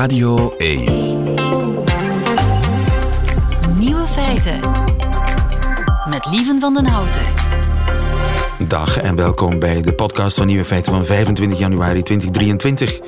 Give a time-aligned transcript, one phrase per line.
[0.00, 0.84] Radio 1.
[3.78, 4.60] Nieuwe feiten.
[6.10, 7.22] Met Lieven van den Houten.
[8.68, 13.00] Dag en welkom bij de podcast van Nieuwe Feiten van 25 januari 2023.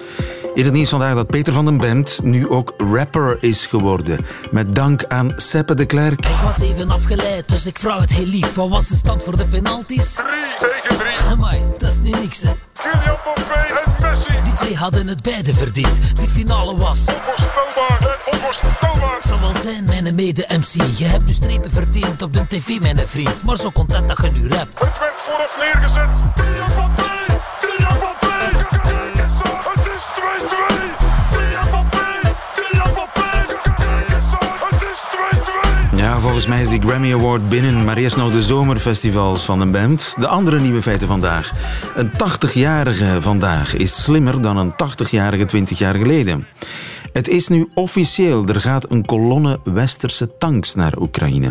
[0.55, 4.19] In het nieuws vandaag dat Peter van den Bemt nu ook rapper is geworden.
[4.51, 6.27] Met dank aan Seppe de Klerk.
[6.27, 8.55] Ik was even afgeleid, dus ik vraag het heel lief.
[8.55, 10.13] Wat was de stand voor de penalties?
[10.13, 10.25] 3
[10.59, 11.31] tegen 3.
[11.31, 12.51] Amai, dat is niet niks, hè.
[12.73, 14.33] Kylian Mbappé en Messi.
[14.45, 16.17] Die twee hadden het beide verdiend.
[16.17, 17.05] Die finale was...
[17.07, 19.17] Onvoorstelbaar en onvoorstelbaar.
[19.21, 20.97] Zal wel zijn, mijn mede-MC.
[20.97, 23.43] Je hebt dus strepen verdiend op de tv, mijn vriend.
[23.43, 24.85] Maar zo content dat je nu rapt.
[24.85, 26.09] Het werd vooraf neergezet.
[26.35, 27.22] Kylian Mbappé.
[36.33, 40.15] Volgens mij is die Grammy Award binnen, maar eerst nog de zomerfestivals van den Bemt.
[40.19, 41.53] De andere nieuwe feiten vandaag.
[41.95, 46.47] Een 80-jarige vandaag is slimmer dan een 80-jarige 20 jaar geleden.
[47.13, 51.51] Het is nu officieel, er gaat een kolonne westerse tanks naar Oekraïne.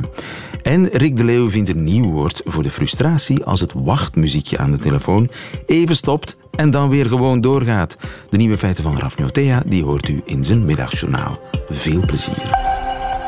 [0.64, 4.72] En Rick de Leeuw vindt een nieuw woord voor de frustratie als het wachtmuziekje aan
[4.72, 5.30] de telefoon
[5.66, 7.98] even stopt en dan weer gewoon doorgaat.
[8.30, 11.40] De nieuwe feiten van Raf Notea, die hoort u in zijn middagjournaal.
[11.70, 12.81] Veel plezier.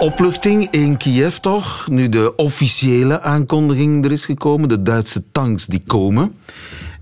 [0.04, 4.70] Opluchting in Kiev toch, nu de officiële aankondiging er is gekomen.
[4.70, 6.36] De Duitse tanks die komen.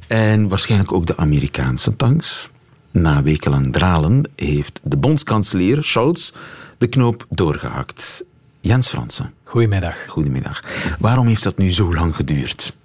[0.07, 2.49] En waarschijnlijk ook de Amerikaanse tanks.
[2.91, 6.31] Na wekenlang dralen heeft de bondskanselier Scholz
[6.77, 8.23] de knoop doorgehakt.
[8.59, 9.95] Jens Fransen, Goedemiddag.
[10.07, 10.63] goedemiddag.
[10.99, 12.75] Waarom heeft dat nu zo lang geduurd?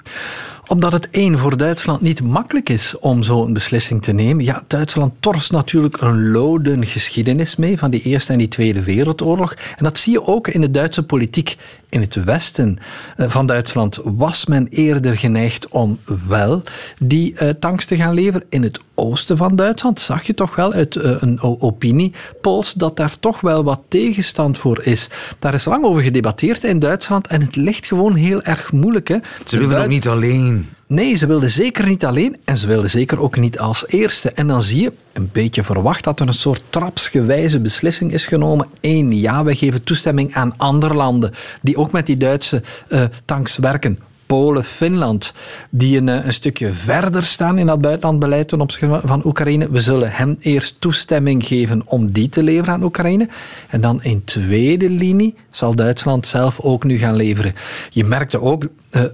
[0.69, 4.45] Omdat het één voor Duitsland niet makkelijk is om zo'n beslissing te nemen.
[4.45, 9.55] Ja, Duitsland torst natuurlijk een loden geschiedenis mee van die Eerste en die Tweede Wereldoorlog.
[9.77, 11.57] En dat zie je ook in de Duitse politiek.
[11.89, 12.79] In het westen
[13.17, 16.63] eh, van Duitsland was men eerder geneigd om wel
[16.99, 18.47] die eh, tanks te gaan leveren.
[18.49, 23.19] In het oosten van Duitsland zag je toch wel uit eh, een opiniepols dat daar
[23.21, 25.09] toch wel wat tegenstand voor is.
[25.39, 29.09] Daar is lang over gedebatteerd in Duitsland en het ligt gewoon heel erg moeilijk.
[29.09, 29.17] Hè.
[29.45, 30.69] Ze wilden ook niet alleen.
[30.89, 34.31] Nee, ze wilden zeker niet alleen en ze wilden zeker ook niet als eerste.
[34.31, 38.69] En dan zie je, een beetje verwacht, dat er een soort trapsgewijze beslissing is genomen.
[38.81, 41.33] Eén, ja, wij geven toestemming aan andere landen
[41.63, 43.99] die ook met die Duitse eh, tanks werken.
[44.27, 45.35] Polen, Finland,
[45.71, 49.71] die een, eh, een stukje verder staan in dat buitenlandbeleid ten opzichte van Oekraïne.
[49.71, 53.29] We zullen hen eerst toestemming geven om die te leveren aan Oekraïne.
[53.69, 57.55] En dan in tweede linie zal Duitsland zelf ook nu gaan leveren.
[57.91, 58.67] Je merkte ook...
[58.91, 59.05] eh,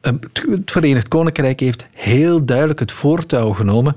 [0.00, 3.96] het Verenigd Koninkrijk heeft heel duidelijk het voortouw genomen.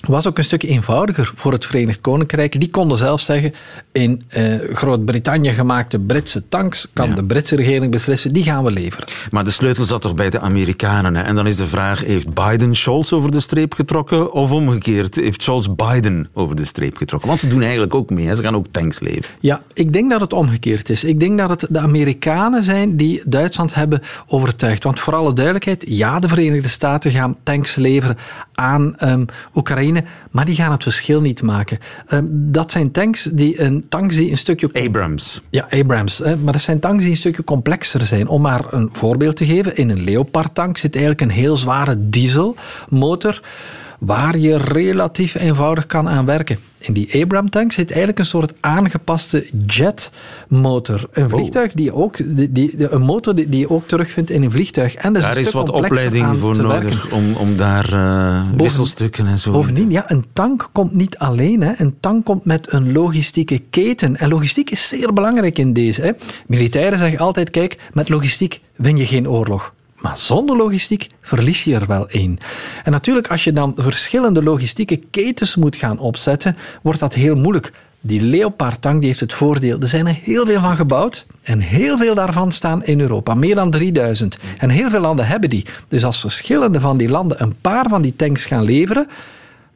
[0.00, 2.60] Was ook een stukje eenvoudiger voor het Verenigd Koninkrijk.
[2.60, 3.54] Die konden zelf zeggen:
[3.92, 7.14] in eh, Groot-Brittannië gemaakte Britse tanks kan Ja.
[7.14, 9.06] de Britse regering beslissen, die gaan we leveren.
[9.30, 11.16] Maar de sleutel zat toch bij de Amerikanen.
[11.16, 11.22] Hè?
[11.22, 14.32] En dan is de vraag, heeft Biden Scholz over de streep getrokken?
[14.32, 17.28] Of omgekeerd, heeft Scholz Biden over de streep getrokken?
[17.28, 18.34] Want ze doen eigenlijk ook mee, hè?
[18.34, 19.28] ze gaan ook tanks leveren.
[19.40, 21.04] Ja, ik denk dat het omgekeerd is.
[21.04, 24.84] Ik denk dat het de Amerikanen zijn die Duitsland hebben overtuigd.
[24.84, 28.16] Want voor alle duidelijkheid, ja, de Verenigde Staten gaan tanks leveren
[28.54, 29.24] aan ehm,
[29.54, 29.89] Oekraïne,
[30.30, 31.78] maar die gaan het verschil niet maken.
[32.06, 35.40] Ehm, dat zijn tanks die een, tanks die een stukje Abrams.
[35.50, 36.18] Ja, Abrams.
[36.18, 36.36] Hè.
[36.36, 38.28] Maar dat zijn tanks die een stukje complexer zijn.
[38.28, 39.76] Om maar een voorbeeld te geven.
[39.76, 43.40] In een Leopard-tank zit eigenlijk een heel zware dieselmotor
[44.00, 46.58] waar je relatief eenvoudig kan aan werken.
[46.78, 51.08] In die Abram-tank zit eigenlijk een soort aangepaste jetmotor.
[51.12, 54.50] Een vliegtuig die ook, die, die, een motor die, die je ook terugvindt in een
[54.50, 54.94] vliegtuig.
[54.94, 57.16] En is Daar is stuk wat opleiding voor nodig werken.
[57.16, 59.52] om, om daar eh, wisselstukken en zo.
[59.52, 61.60] Bovendien, ja, een tank komt niet alleen.
[61.60, 61.72] Hè.
[61.76, 64.16] Een tank komt met een logistieke keten.
[64.16, 66.02] En logistiek is zeer belangrijk in deze.
[66.02, 66.10] Hè.
[66.46, 69.72] Militairen zeggen altijd, kijk, met logistiek win je geen oorlog.
[70.00, 72.38] Maar zonder logistiek verlies je er wel één.
[72.84, 77.72] En natuurlijk, als je dan verschillende logistieke ketens moet gaan opzetten, wordt dat heel moeilijk.
[78.00, 81.98] Die Leopard-tank die heeft het voordeel, er zijn er heel veel van gebouwd en heel
[81.98, 84.38] veel daarvan staan in Europa, meer dan 3000.
[84.58, 85.66] En heel veel landen hebben die.
[85.88, 89.08] Dus als verschillende van die landen een paar van die tanks gaan leveren,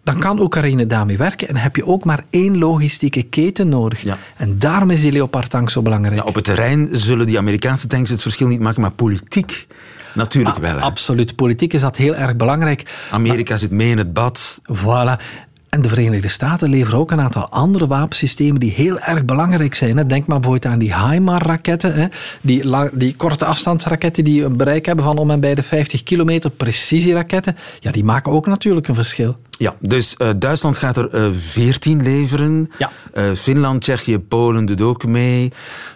[0.04, 4.02] dan kan Oekraïne daarmee werken en heb je ook maar één logistieke keten nodig.
[4.02, 4.18] Ja.
[4.36, 6.16] En daarom is die Leopard-tank zo belangrijk.
[6.16, 9.66] Ja, op het terrein zullen die Amerikaanse tanks het verschil niet maken, maar politiek
[10.14, 10.74] natuurlijk wel.
[10.74, 10.80] hè.
[10.80, 11.36] Absoluut.
[11.36, 13.06] Politiek is dat heel erg belangrijk.
[13.10, 14.60] Amerika zit mee in het bad.
[14.72, 15.20] Voilà.
[15.68, 20.08] En de Verenigde Staten leveren ook een aantal andere wapensystemen die heel erg belangrijk zijn.
[20.08, 22.10] Denk maar bijvoorbeeld aan die HIMAR-raketten.
[22.40, 26.50] Die, die korte afstandsraketten die een bereik hebben van om en bij de 50 kilometer.
[26.50, 27.56] Precisieraketten.
[27.80, 29.36] Ja, die maken ook natuurlijk een verschil.
[29.58, 32.70] Ja, dus eh, Duitsland gaat er eh 14 leveren.
[32.78, 32.90] Ja.
[33.12, 35.48] Eh, Finland, Tsjechië, Polen doet ook mee.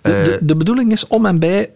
[0.02, 1.70] De, de, de bedoeling is om en bij,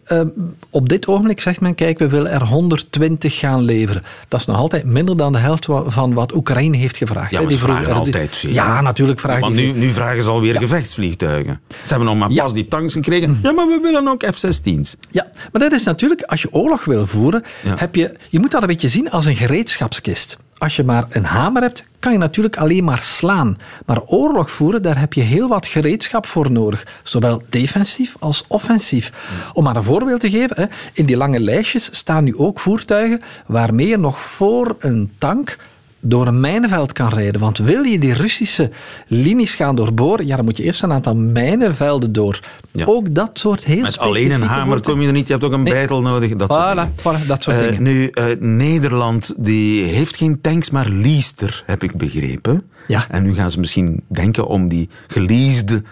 [0.70, 4.02] op dit ogenblik zegt men, kijk, we willen er 120 gaan leveren.
[4.29, 7.31] Dat is nog altijd minder dan de helft van wat Oekraïne heeft gevraagd.
[7.31, 8.50] Ja, maar Die vragen altijd veel.
[8.50, 11.61] Ja, natuurlijk vragen want nu, nu vragen ze alweer gevechtsvliegtuigen.
[11.69, 12.43] Ze hebben nog maar Ja.
[12.43, 13.38] pas die tanks gekregen.
[13.43, 14.96] Ja, maar we willen ook F-16's.
[15.11, 17.75] Ja, maar dat is natuurlijk, als je oorlog wil voeren, Ja.
[17.76, 20.38] heb je, je moet dat een beetje zien als een gereedschapskist.
[20.62, 23.58] Als je maar een hamer hebt, kan je natuurlijk alleen maar slaan.
[23.86, 26.86] Maar oorlog voeren, daar heb je heel wat gereedschap voor nodig.
[27.02, 29.12] Zowel defensief als offensief.
[29.52, 33.86] Om maar een voorbeeld te geven, in die lange lijstjes staan nu ook voertuigen waarmee
[33.86, 35.56] je nog voor een tank
[36.04, 37.40] door een mijnenveld kan rijden.
[37.40, 38.70] Want wil je die Russische
[39.06, 42.40] linies gaan doorboren, ja, dan moet je eerst een aantal mijnenvelden door.
[42.70, 42.84] Ja.
[42.84, 45.26] Ook dat soort heel Met alleen een hamer kom je er niet.
[45.26, 45.72] Je hebt ook een Nee.
[45.72, 46.37] bijtel nodig.
[46.37, 47.22] Dat soort Voilà, dingen.
[47.22, 47.82] voilà, dat soort Eh, dingen.
[47.82, 52.62] Nu, eh, Nederland die heeft geen tanks, maar leest er, heb ik begrepen.
[52.88, 53.06] Ja.
[53.10, 55.82] En nu gaan ze misschien denken om die geleasede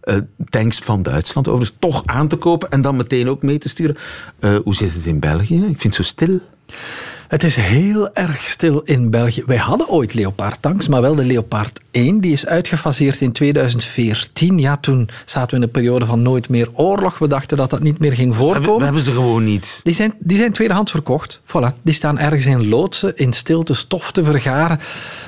[0.00, 0.14] eh,
[0.48, 3.96] tanks van Duitsland overigens toch aan te kopen en dan meteen ook mee te sturen.
[4.64, 5.56] Hoe zit het in België?
[5.56, 6.40] Ik vind het zo stil.
[7.28, 9.42] Het is heel erg stil in België.
[9.46, 12.20] Wij hadden ooit Leopard tanks, maar wel de Leopard 1.
[12.20, 14.58] Die is uitgefaseerd in 2014.
[14.58, 17.18] Ja, toen zaten we in een periode van nooit meer oorlog.
[17.18, 18.76] We dachten dat dat niet meer ging voorkomen.
[18.76, 19.80] we hebben ze gewoon niet.
[19.82, 21.40] Die zijn, die zijn tweedehands verkocht.
[21.46, 21.82] Voilà.
[21.82, 24.80] Die staan ergens in loodsen, in stilte stof te vergaren.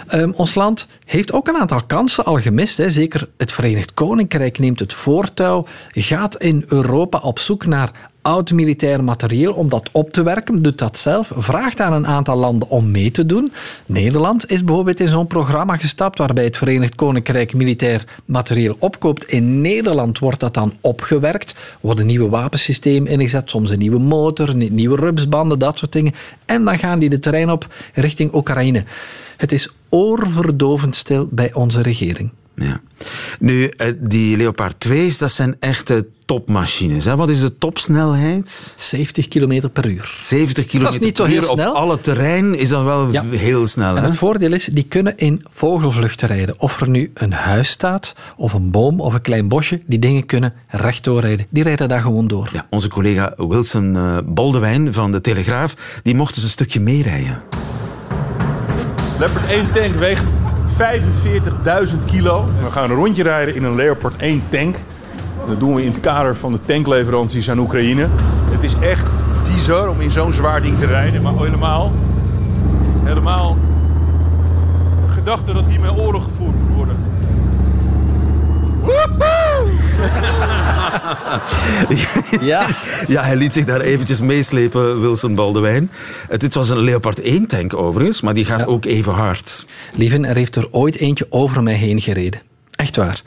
[0.07, 2.77] Ehm, ons land heeft ook een aantal kansen al gemist.
[2.77, 2.91] Hè.
[2.91, 9.05] Zeker het Verenigd Koninkrijk neemt het voortouw, gaat in Europa op zoek naar oud militair
[9.05, 12.91] materieel om dat op te werken, doet dat zelf, vraagt aan een aantal landen om
[12.91, 13.53] mee te doen.
[13.87, 19.25] Nederland is bijvoorbeeld in zo'n programma gestapt waarbij het Verenigd Koninkrijk militair materieel opkoopt.
[19.25, 24.71] In Nederland wordt dat dan opgewerkt, worden nieuwe wapensystemen ingezet, soms een nieuwe motor, nie-
[24.71, 26.15] nieuwe rupsbanden, dat soort dingen.
[26.47, 28.85] En dan gaan die de terrein op richting Oekraïne.
[29.37, 32.31] Het is oorverdovend stil bij onze regering.
[32.61, 32.81] Ja.
[33.39, 37.05] Nu, eh, die Leopard 2's, dat zijn echte topmachines.
[37.05, 37.17] Hè?
[37.17, 38.73] Wat is de topsnelheid?
[38.77, 40.19] 70 km per uur.
[40.23, 41.75] 70 km niet zo per heel uur op snel.
[41.75, 43.25] alle terrein is dat wel Ja.
[43.31, 43.97] heel snel.
[43.97, 44.09] En Hè?
[44.09, 46.55] het voordeel is, die kunnen in vogelvluchten rijden.
[46.61, 50.27] Of er nu een huis staat, of een boom, of een klein bosje, die dingen
[50.27, 51.47] kunnen rechtdoor rijden.
[51.51, 52.49] Die rijden daar gewoon door.
[52.53, 57.43] Ja, onze collega Wilson eh, Boldewijn van de Telegraaf, die mocht eens een stukje meerijden.
[59.19, 60.25] Leopard 1 tank weegt
[60.79, 60.85] 45.000
[62.07, 62.45] kilo.
[62.63, 64.77] We gaan een rondje rijden in een Leopard 1 tank.
[65.47, 68.07] Dat doen we in het kader van de tankleveranties aan Oekraïne.
[68.51, 69.09] Het is echt
[69.53, 71.23] bizar om in zo'n zwaar ding te rijden.
[71.23, 71.93] Maar helemaal,
[73.05, 73.57] helemaal
[75.07, 76.58] gedachte dat hiermee oorlog gevoerd moet worden.
[82.41, 82.67] Ja.
[83.09, 85.91] Ja, hij liet zich daar eventjes meeslepen, Wilson Boldewijn.
[86.29, 88.65] Het, dit was een Leopard 1 tank overigens, maar die gaat Ja.
[88.65, 89.67] ook even hard.
[89.95, 92.41] Lieven, er heeft er ooit eentje over mij heen gereden.
[92.77, 93.23] Echt waar.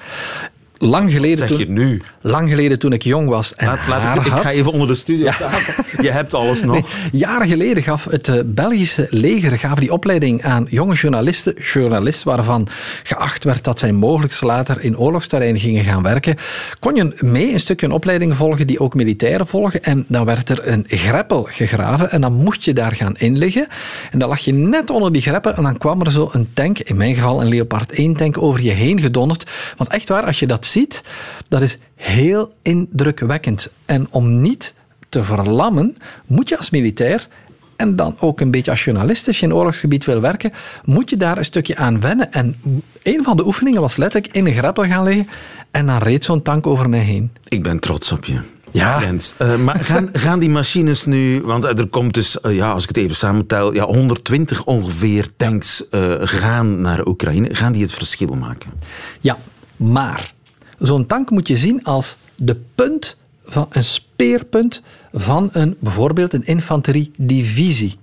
[0.83, 2.01] Lang geleden, Zeg toen, je nu?
[2.22, 5.31] lang geleden toen ik jong was en Laat, ik, ik ga even onder de studio
[5.39, 5.83] tafel.
[6.04, 6.74] Je hebt alles nog.
[6.74, 12.24] Nee, jaren geleden gaf het eh, Belgische leger gaven die opleiding aan jonge journalisten, journalist
[12.24, 12.68] waarvan
[13.04, 16.36] geacht werd dat zij mogelijk later in oorlogsterrein gingen gaan werken,
[16.80, 19.83] kon je mee een stukje een opleiding volgen die ook militairen volgen.
[19.83, 23.68] En dan werd er een greppel gegraven en dan moest je daar gaan inliggen.
[24.12, 26.80] En dan lag je net onder die greppel en dan kwam er zo een tank,
[26.80, 29.50] in mijn geval een Leopard 1 tank, over je heen gedonderd.
[29.78, 31.03] Want echt waar, als je dat ziet,
[31.47, 33.71] dat is heel indrukwekkend.
[33.85, 34.73] En om niet
[35.09, 37.27] te verlammen, moet je als militair
[37.75, 40.51] en dan ook een beetje als journalist, als je in een oorlogsgebied wil werken,
[40.85, 42.31] moet je daar een stukje aan wennen.
[42.33, 42.56] En
[43.03, 45.27] een van de oefeningen was letterlijk in een greppel gaan liggen
[45.71, 47.31] en dan reed zo'n tank over mij heen.
[47.47, 48.40] Ik ben trots op je.
[48.71, 49.01] Ja.
[49.01, 49.33] Jens.
[49.37, 52.90] Eh, maar gaan, gaan die machines nu, want er komt dus, eh, ja, als ik
[52.90, 57.56] het even samentel, ja, 120 ongeveer tanks eh, gaan naar Oekraïne.
[57.56, 58.71] Gaan die het verschil maken?
[59.19, 59.37] Ja,
[59.75, 60.33] maar
[60.81, 64.81] zo'n tank moet je zien als de punt van een speerpunt
[65.14, 67.95] van een, bijvoorbeeld een infanteriedivisie.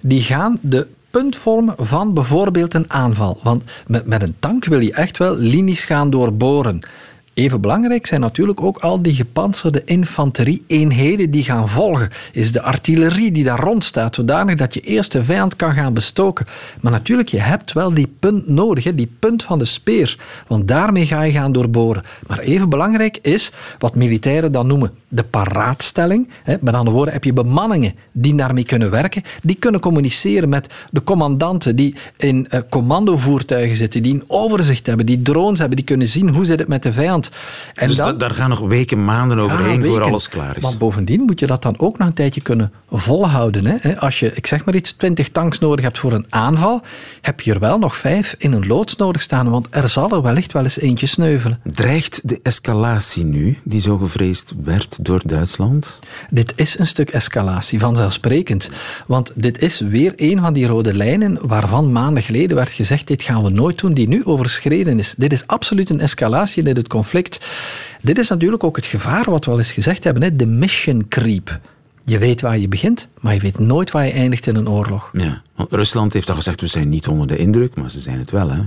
[0.00, 3.38] Die gaan de punt vormen van bijvoorbeeld een aanval.
[3.42, 6.80] Want met, met een tank wil je echt wel linies gaan doorboren.
[7.34, 12.10] Even belangrijk zijn natuurlijk ook al die gepantserde infanterie-eenheden die gaan volgen.
[12.32, 15.94] Is de artillerie die daar rond staat, zodanig dat je eerst de vijand kan gaan
[15.94, 16.46] bestoken.
[16.80, 20.18] Maar natuurlijk, je hebt wel die punt nodig, die punt van de speer.
[20.46, 22.04] Want daarmee ga je gaan doorboren.
[22.26, 26.28] Maar even belangrijk is wat militairen dan noemen de paraatstelling.
[26.42, 29.22] Hè, met andere woorden, heb je bemanningen die daarmee kunnen werken.
[29.42, 35.06] Die kunnen communiceren met de commandanten die in eh, commandovoertuigen zitten, die een overzicht hebben,
[35.06, 37.30] die drones hebben, die kunnen zien hoe zit het met de vijand.
[37.74, 40.62] En Dus dan- daar gaan nog weken, maanden overheen ja, voor alles klaar is.
[40.62, 43.66] Maar bovendien moet je dat dan ook nog een tijdje kunnen volhouden.
[43.66, 43.98] Hè?
[44.00, 46.82] Als je, ik zeg maar iets, 20 tanks nodig hebt voor een aanval,
[47.20, 50.22] heb je er wel nog vijf in een loods nodig staan, want er zal er
[50.22, 51.60] wellicht wel eens eentje sneuvelen.
[51.72, 55.98] Dreigt de escalatie nu, die zo gevreesd werd door Duitsland?
[56.30, 58.70] Dit is een stuk escalatie, vanzelfsprekend.
[59.06, 63.22] Want dit is weer een van die rode lijnen waarvan maanden geleden werd gezegd, dit
[63.22, 65.14] gaan we nooit doen, die nu overschreden is.
[65.16, 67.40] Dit is absoluut een escalatie in dit conflict.
[68.00, 71.08] Dit is natuurlijk ook het gevaar wat we al eens gezegd hebben, hè, de mission
[71.08, 71.60] creep.
[72.04, 75.10] Je weet waar je begint, maar je weet nooit waar je eindigt in een oorlog.
[75.12, 78.18] Ja, want Rusland heeft al gezegd, we zijn niet onder de indruk, maar ze zijn
[78.18, 78.60] het wel, hè?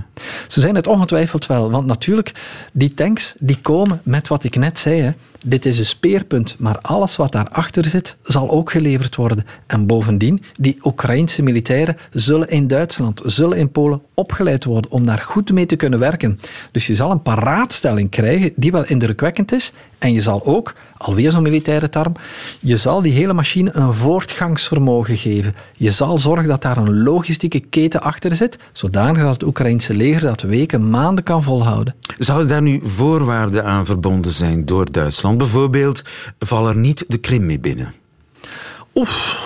[0.46, 2.32] Ze zijn het ongetwijfeld wel, want natuurlijk,
[2.72, 5.00] die tanks die komen met wat ik net zei.
[5.00, 5.10] Hè.
[5.44, 9.46] Dit is een speerpunt, maar alles wat daarachter zit, zal ook geleverd worden.
[9.66, 15.18] En bovendien, die Oekraïnse militairen zullen in Duitsland, zullen in Polen opgeleid worden om daar
[15.18, 16.40] goed mee te kunnen werken.
[16.72, 19.72] Dus je zal een paraatstelling krijgen die wel indrukwekkend is.
[19.98, 22.12] En je zal ook, alweer zo'n militaire term,
[22.60, 25.54] je zal die hele machine een voortgangsvermogen geven.
[25.76, 30.20] Je zal zorgen dat daar een logistieke keten achter zit, zodanig dat het Oekraïnse leger
[30.20, 31.94] dat weken, maanden kan volhouden.
[32.18, 35.38] Zouden daar nu voorwaarden aan verbonden zijn door Duitsland?
[35.38, 36.02] Bijvoorbeeld,
[36.38, 37.92] val er niet de Krim mee binnen?
[38.94, 39.40] Oef,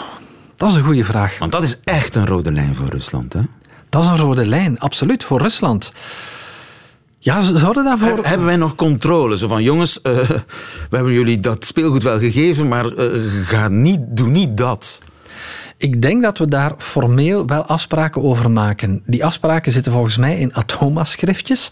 [0.57, 1.39] dat is een goede vraag.
[1.39, 3.41] Want dat is echt een rode lijn voor Rusland, hè?
[3.89, 5.93] Dat is een rode lijn, absoluut, voor Rusland.
[7.19, 8.17] Ja, ze zouden daarvoor...
[8.17, 9.39] He- Hebben wij nog controle?
[9.39, 10.13] Zo van, jongens, eh,
[10.91, 15.03] we hebben jullie dat speelgoed wel gegeven, maar eh, ga niet, doe niet dat.
[15.83, 19.03] Ik denk dat we daar formeel wel afspraken over maken.
[19.07, 21.71] Die afspraken zitten volgens mij in Atoma-schriftjes.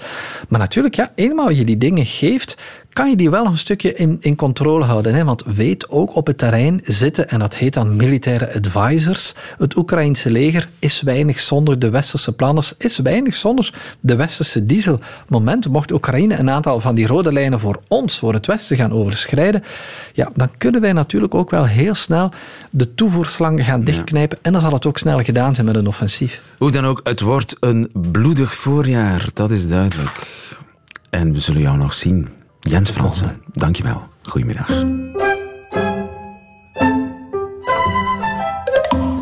[0.49, 2.57] Maar natuurlijk, ja, eenmaal je die dingen geeft,
[2.92, 5.14] kan je die wel een stukje in, in controle houden.
[5.14, 5.25] Hè?
[5.25, 9.35] Want weet ook op het terrein zitten, en dat heet dan militaire advisors.
[9.59, 14.94] Het Oekraïnse leger is weinig zonder de westerse planners, is weinig zonder de westerse diesel.
[14.94, 18.47] Op het moment mocht Oekraïne een aantal van die rode lijnen voor ons, voor het
[18.47, 19.62] Westen, gaan overschrijden,
[20.12, 22.30] ja, dan kunnen wij natuurlijk ook wel heel snel
[22.70, 24.38] de toevoerslangen gaan dichtknijpen.
[24.42, 26.42] En dan zal het ook snel gedaan zijn met een offensief.
[26.59, 30.26] Hoe dan ook, het wordt een bloedig voorjaar, dat is duidelijk.
[31.11, 32.39] En we zullen jou nog zien.
[32.61, 34.09] Jens Fransen, dankjewel.
[34.23, 34.67] Goedemiddag.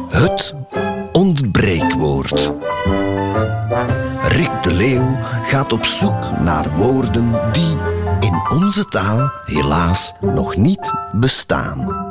[0.09, 0.55] Het
[1.13, 2.53] ontbreekwoord.
[4.23, 7.77] Rick de Leeuw gaat op zoek naar woorden die
[8.21, 12.07] in onze taal helaas nog niet bestaan.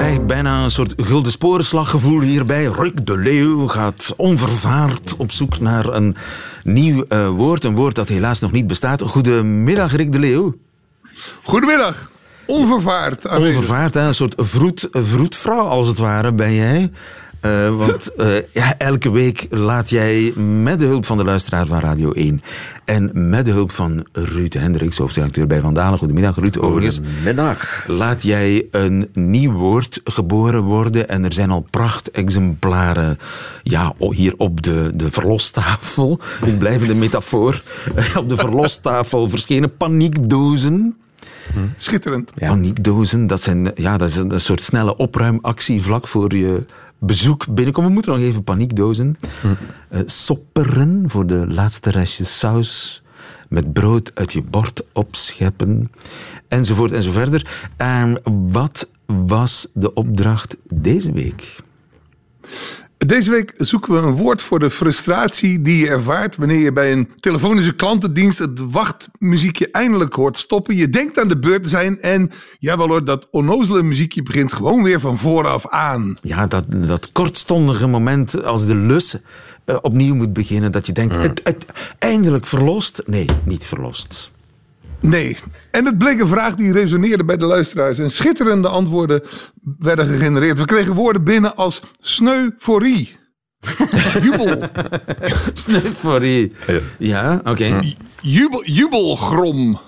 [0.00, 2.64] Krijg bijna een soort gulden sporenslaggevoel hierbij.
[2.64, 6.16] Rick de Leeuw gaat onvervaard op zoek naar een
[6.64, 7.64] nieuw eh, woord.
[7.64, 9.02] Een woord dat helaas nog niet bestaat.
[9.02, 10.54] Goedemiddag, Rick de Leeuw.
[11.42, 12.10] Goedemiddag.
[12.46, 13.26] Onvervaard.
[13.26, 13.60] aanwezig.
[13.60, 14.00] Onvervaard, hè?
[14.00, 16.90] een soort vroed, vroedvrouw als het ware ben jij.
[17.40, 20.32] Eh, want eh, ja, elke week laat jij
[20.62, 22.40] met de hulp van de luisteraar van Radio 1
[22.84, 25.98] en met de hulp van Ruud Hendricks, hoofdredacteur bij Vandalen.
[25.98, 27.00] Goedemiddag Ruud, overigens.
[27.24, 27.84] Middag.
[27.86, 33.18] Laat jij een nieuw woord geboren worden en er zijn al prachtexemplaren
[33.62, 36.20] ja, hier op de, de verlostafel.
[36.46, 37.62] Ik blijf in de metafoor.
[38.16, 40.96] op de verlostafel verschenen paniekdozen.
[41.74, 42.32] Schitterend.
[42.34, 46.64] Paniekdozen, dat, zijn, ja, dat is een, een soort snelle opruimactie vlak voor je
[47.00, 47.86] bezoek binnenkomt.
[47.86, 49.16] We moeten nog even paniekdozen.
[49.88, 53.02] Eh, sopperen voor de laatste restjes saus.
[53.48, 55.90] Met brood uit je bord opscheppen.
[56.48, 57.70] Enzovoort en zo verder.
[57.76, 61.56] En wat was de opdracht deze week?
[63.06, 66.92] Deze week zoeken we een woord voor de frustratie die je ervaart wanneer je bij
[66.92, 70.76] een telefonische klantendienst het wachtmuziekje eindelijk hoort stoppen.
[70.76, 74.82] Je denkt aan de beurt te zijn en jawel hoor, dat onnozele muziekje begint gewoon
[74.82, 76.14] weer van vooraf aan.
[76.22, 79.16] Ja, dat, dat kortstondige moment als de lus
[79.64, 80.72] eh, opnieuw moet beginnen.
[80.72, 81.66] Dat je denkt, het, het,
[81.98, 83.02] eindelijk verlost.
[83.06, 84.30] Nee, niet verlost.
[85.00, 85.36] Nee.
[85.70, 87.98] En het bleek een vraag die resoneerde bij de luisteraars.
[87.98, 89.22] En schitterende antwoorden
[89.78, 90.58] werden gegenereerd.
[90.58, 93.16] We kregen woorden binnen als sneuforie,
[94.22, 94.62] jubel,
[95.52, 96.52] Sneuforie.
[96.98, 97.80] Ja, oké.
[98.20, 99.80] jubel, jubelgrom,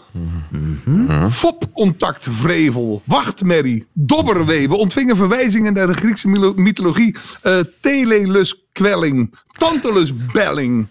[1.30, 4.68] fopcontactvrevel, wachtmerrie, dobberwee.
[4.68, 7.16] We ontvingen verwijzingen naar de Griekse mythologie.
[7.42, 10.86] eh teleluskwelling, tantalusbelling,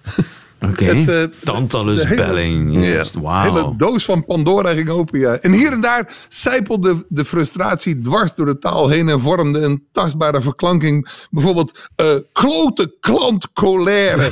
[0.69, 0.85] Oké.
[0.85, 2.73] Het, eh, Tantalus de hele- belling.
[2.73, 5.33] De hele doos van Pandora ging open, ja.
[5.37, 9.83] En hier en daar sijpelde de frustratie dwars door de taal heen en vormde een
[9.91, 11.07] tastbare verklanking.
[11.29, 14.31] Bijvoorbeeld, eh klote klant colère.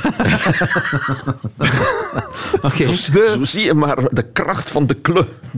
[2.62, 2.86] Oké.
[2.86, 2.94] De,
[3.32, 4.96] Zo zie je maar de kracht van de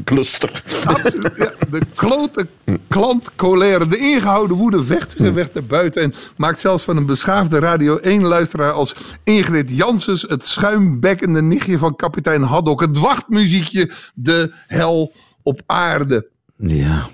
[0.04, 0.62] cluster.
[0.84, 2.46] absoluut, ja, de klote
[2.88, 3.86] klant colère.
[3.86, 6.02] De ingehouden woede vecht weer weg naar buiten.
[6.02, 11.96] En maakt zelfs van een beschaafde Radio 1-luisteraar als Ingrid Janssens het schuimbekkende nichtje van
[11.96, 12.80] kapitein Haddock.
[12.80, 16.28] Het wachtmuziekje, de hel op aarde.
[16.56, 17.08] Ja.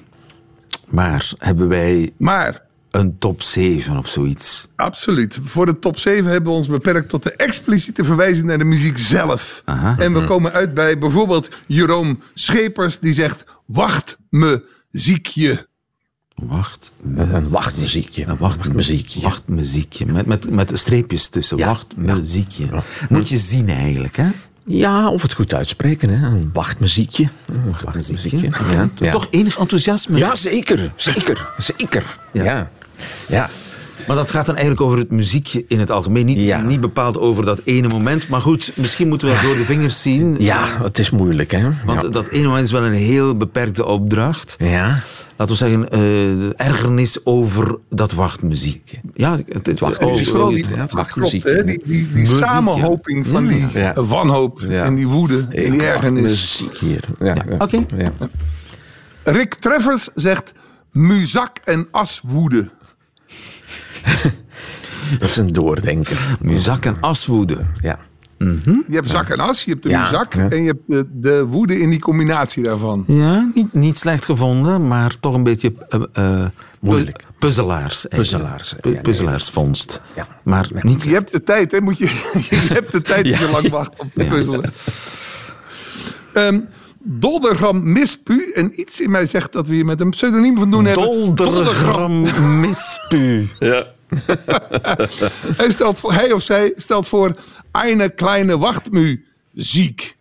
[0.86, 4.68] Maar hebben wij Maar een top 7 of zoiets?
[4.76, 5.38] Absoluut.
[5.42, 8.98] Voor de top 7 hebben we ons beperkt tot de expliciete verwijzing naar de muziek
[8.98, 9.62] zelf.
[9.64, 9.98] Aha.
[9.98, 15.66] En we komen uit bij bijvoorbeeld Jeroen Schepers, die zegt: Wacht me, ziekje.
[16.42, 16.90] Wacht.
[17.16, 18.26] Een wachtmuziekje.
[18.26, 19.20] Een wachtmuziekje.
[19.20, 20.06] Wachtmuziekje.
[20.06, 21.56] Met, met, met streepjes tussen.
[21.56, 21.66] Ja.
[21.66, 22.66] Wachtmuziekje.
[23.08, 24.28] Moet je zien eigenlijk, hè?
[24.64, 26.08] Ja, of het goed uitspreken.
[26.08, 26.26] Hè?
[26.26, 27.28] Een wachtmuziekje.
[27.82, 28.50] Wachtmuziekje.
[28.72, 29.10] Ja, ja.
[29.10, 30.18] Toch enig enthousiasme.
[30.18, 30.92] ja, zeker.
[30.96, 31.46] Zeker.
[31.58, 32.04] Zeker.
[32.32, 32.70] Ja.
[33.28, 33.50] ja.
[34.06, 36.26] Maar dat gaat dan eigenlijk over het muziekje in het algemeen.
[36.26, 36.60] Niet, Ja.
[36.62, 38.28] niet bepaald over dat ene moment.
[38.28, 40.36] Maar goed, misschien moeten we dat door de vingers zien.
[40.38, 41.68] Ja, het is moeilijk, hè?
[41.84, 42.08] Want ja.
[42.08, 44.56] dat ene moment is wel een heel beperkte opdracht.
[44.58, 44.98] ja.
[45.38, 49.00] Laten we zeggen, eh, de ergernis over dat wachtmuziek.
[49.14, 50.28] Ja, het, het, wachtmuziek.
[50.28, 51.42] Vooral die, ja, wachtmuziek.
[51.42, 51.64] klopt, hè?
[51.64, 54.04] die, die, die samenhoping van die Ja.
[54.04, 54.84] wanhoop Ja.
[54.84, 56.22] en die woede en die ergernis.
[56.22, 57.04] Muziek hier.
[57.18, 57.56] Ja, ja.
[57.58, 57.86] Oké.
[57.96, 58.12] Ja.
[59.22, 60.52] Rick Treffers zegt:
[60.92, 62.68] Muzak en aswoede.
[65.18, 66.36] Dat is een doordenker.
[66.40, 67.58] Muzak en aswoede.
[67.80, 67.98] Ja.
[68.38, 70.48] Je hebt zak en as, je hebt de Ja, muzak ja.
[70.48, 73.04] en je hebt de, de woede in die combinatie daarvan.
[73.06, 76.46] Ja, niet, niet slecht gevonden, maar toch een beetje eh, eh,
[76.80, 77.16] Moeilijk.
[77.16, 78.08] pu- Puzzelaars.
[78.08, 78.14] eigenlijk.
[78.42, 80.00] Puzzelaars, Pu- ja, Puzzelaarsvondst.
[80.16, 80.26] Ja.
[80.44, 81.80] Maar niet Je hebt de tijd, hè?
[81.80, 82.04] Moet je,
[82.50, 84.30] je hebt de tijd als je lang wacht om te Ja.
[84.30, 84.70] puzzelen.
[86.32, 86.60] Ehm
[87.02, 88.50] Doldergram Mispu.
[88.54, 91.34] En iets in mij zegt dat we hier met een pseudoniem van doen hebben.
[91.34, 92.20] Doldergram
[92.60, 93.48] mispu.
[93.58, 93.86] Ja.
[95.56, 97.34] Hij, stelt voor, hij of zij stelt voor
[97.70, 100.16] eine kleine wachtmu ziek.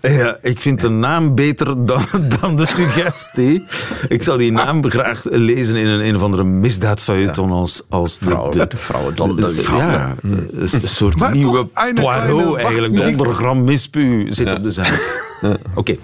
[0.00, 2.04] Ja, ik vind de naam beter dan,
[2.40, 3.64] dan de suggestie.
[4.08, 8.24] Ik zou die naam graag lezen in een, een of andere misdaadfeuilleton als, als de,
[8.24, 9.78] Vrouwen, de, de vrouwen Dondergram.
[9.78, 12.92] ja, een een soort Maar nieuwe een Poirot eigenlijk.
[12.94, 13.16] wachtmuziek.
[13.18, 15.26] Dondergram mispu zit op de zaak.
[15.74, 15.96] Oké.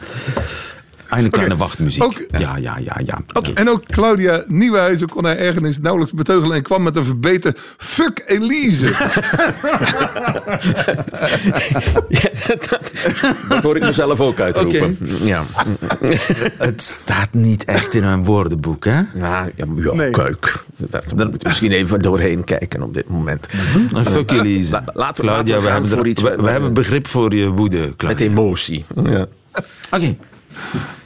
[1.18, 2.02] Een kleine wachtmuziek.
[2.02, 3.18] Ook- ja, ja, ja, ja.
[3.32, 3.50] Oké.
[3.54, 8.22] En ook Claudia Nieuwenhuizen kon haar ergernis nauwelijks beteugelen en kwam met een verbeten fuck
[8.26, 8.92] Elise.
[12.08, 12.30] Ja,
[12.68, 12.90] dat,
[13.48, 14.98] dat hoor ik mezelf ook uitroepen.
[15.24, 15.42] Ja.
[16.58, 18.92] Het staat niet echt in een woordenboek, hè?
[18.96, 20.10] Ja, ja, ja Nee.
[20.10, 20.62] kijk.
[20.76, 23.46] Daar moeten we misschien even doorheen kijken op dit moment.
[23.92, 24.70] Een fuck Elise.
[24.72, 27.06] La- laten we- Claudia, laten we hebben, voor er- iets we, met- we hebben begrip
[27.06, 28.26] voor je woede, Met Claudia.
[28.26, 28.84] emotie.
[29.04, 29.26] Ja.
[29.90, 30.16] Oké.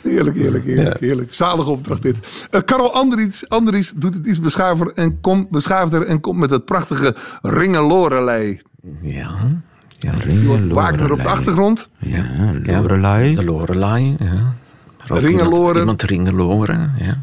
[0.02, 1.06] Heerlijk, heerlijk, heerlijk, Ja.
[1.06, 1.34] heerlijk.
[1.34, 2.18] Zalige opdracht dit.
[2.50, 6.64] Eh Karel Andries, Andries doet het iets beschaafder en, komt beschaafder en komt met het
[6.64, 8.61] prachtige Ringelorelei.
[9.02, 9.30] Ja.
[9.98, 10.12] ja.
[10.68, 11.88] Wagner op de achtergrond.
[11.98, 12.24] Ja,
[12.62, 13.34] Lorelei.
[13.34, 14.16] De Lorelei.
[14.18, 14.54] Ja.
[15.04, 15.80] Ringeloren.
[15.80, 16.92] Iemand, ringeloren.
[16.98, 17.22] Ja.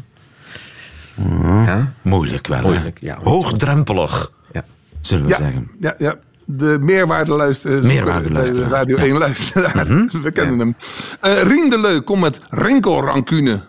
[1.64, 1.92] Ja.
[2.02, 2.62] Moeilijk wel, hè?
[2.70, 3.18] Moeilijk, ja.
[3.22, 4.64] Hoogdrempelig, ja.
[5.00, 5.70] zullen we Ja, zeggen.
[5.80, 6.16] ja, ja.
[6.46, 7.84] De meerwaardeluisteraar.
[7.84, 9.86] Meerwaardeluisteraar, Radio 1 luisteraar.
[10.22, 10.76] We kennen hem.
[11.20, 13.60] Eh Rien de Leu komt met Rinkelrancune.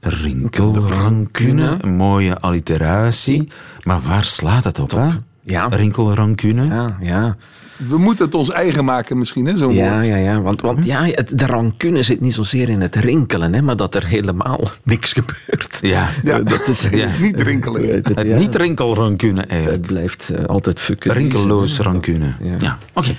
[0.00, 3.52] Rinkelrancune, een mooie alliteratie.
[3.82, 5.08] Maar waar slaat het op, hè?
[5.42, 5.66] Ja.
[5.66, 6.64] Rinkelrancune.
[6.66, 7.36] Ja, ja.
[7.76, 10.06] We moeten het ons eigen maken misschien, hè, zo'n Ja, woord.
[10.06, 10.40] ja, ja.
[10.40, 13.94] Want, want ja, het, de rancune zit niet zozeer in het rinkelen, hè, maar dat
[13.94, 15.78] er helemaal niks gebeurt.
[15.80, 16.08] Ja.
[16.22, 17.08] Ja, dat is Ja.
[17.20, 17.94] Niet rinkelen.
[17.94, 18.36] Het Ja.
[18.38, 19.86] Niet rinkelrancune, Het eigenlijk.
[19.86, 21.12] blijft eh, altijd fucken.
[21.12, 22.34] Rinkelloos rancune.
[22.40, 22.56] Ja.
[22.60, 23.14] Ja, oké.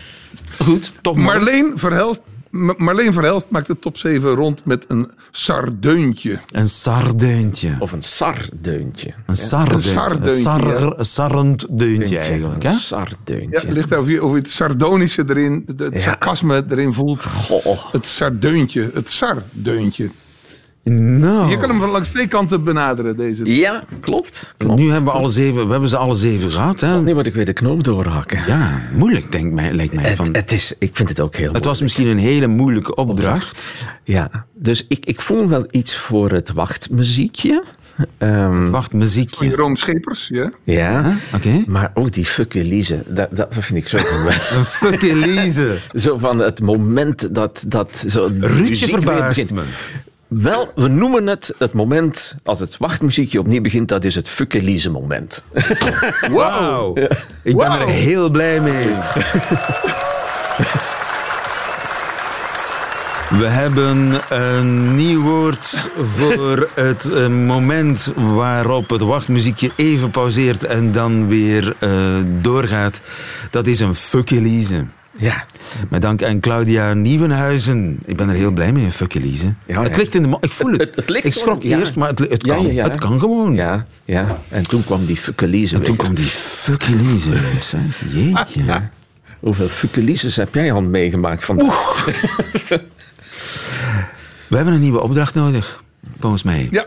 [0.60, 1.26] Goed, toch maar.
[1.26, 2.22] Marleen Verhelst,
[2.56, 6.40] Ma- Marleen Verhelst maakt de top 7 rond met een sardeuntje.
[6.52, 7.76] Een sardeuntje.
[7.80, 9.14] Of een sardeuntje.
[9.26, 9.90] Een sardeuntje.
[10.26, 12.70] Een sar, sarrend deuntje eigenlijk, hè?
[12.70, 13.72] Een Ja, sardeuntje.
[13.72, 16.00] ligt daar of je, of je het sardonische erin, het Ja.
[16.00, 17.24] sarcasme erin voelt.
[17.26, 17.92] Goh.
[17.92, 20.10] Het sardeuntje, het sardeuntje.
[20.94, 21.50] Nou.
[21.50, 23.56] Je kan hem van langs twee kanten benaderen, deze.
[23.56, 24.54] Ja, klopt.
[24.58, 24.80] klopt.
[24.80, 27.02] Nu hebben we, alle zeven, we hebben ze alle zeven gehad, hè?
[27.02, 28.40] Nu moet ik weer de knoop doorhakken.
[28.48, 30.04] Ja, moeilijk, denk mij, lijkt mij.
[30.04, 32.96] Het, Van, het is, ik vind het ook heel het was misschien een hele moeilijke
[32.96, 33.74] opdracht.
[34.04, 37.64] Ja, dus ik, ik voel wel iets voor het wachtmuziekje.
[38.18, 39.48] Ehm, Wacht, muziekje.
[39.48, 40.52] Jeroen Schepers, ja.
[40.64, 41.64] ja, Oké.
[41.66, 43.98] maar ook die fuck Elise, dat, dat vind ik zo...
[44.58, 45.78] Een fuck Elise.
[45.94, 49.52] zo van het moment dat, dat zo Ruudje verbaast begint.
[49.52, 49.62] me.
[50.38, 54.92] Wel, we noemen het het moment als het wachtmuziekje opnieuw begint, dat is het fuckelize
[54.92, 55.44] moment.
[56.30, 56.98] Wow!
[57.44, 58.88] Ik ben er heel blij mee.
[63.40, 70.92] We hebben een nieuw woord voor het eh, moment waarop het wachtmuziekje even pauzeert en
[70.92, 71.90] dan weer eh,
[72.42, 73.02] doorgaat.
[73.50, 74.86] Dat is een fuckelize.
[75.18, 75.46] Ja.
[75.90, 78.00] Met dank aan Claudia Nieuwenhuizen.
[78.06, 79.54] Ik ben er heel blij mee, fuck Elise.
[79.66, 79.98] Ja, het ja.
[79.98, 80.38] ligt in de...
[80.42, 80.92] Ik voel het.
[80.96, 81.80] Het- ik schrok gewoon, ja.
[81.80, 83.56] eerst, maar het, kan, het kan gewoon.
[83.56, 84.38] Ja, ja.
[84.50, 87.32] En toen kwam die fuckelize En toen kwam die fuck Elise.
[88.14, 88.64] Jeetje.
[89.40, 92.06] Hoeveel fuckelises heb jij al meegemaakt vandaag?
[94.48, 95.84] We hebben een nieuwe opdracht nodig,
[96.20, 96.68] volgens mij.
[96.72, 96.86] Ja.